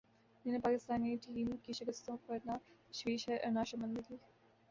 جنہیں 0.45 0.59
پاکستانی 0.59 1.15
ٹیم 1.17 1.49
کی 1.63 1.73
شکستوں 1.73 2.15
پر 2.25 2.37
نہ 2.45 2.57
تشویش 2.89 3.27
ہے 3.29 3.37
اور 3.37 3.51
نہ 3.51 3.63
شرمندگی 3.67 4.15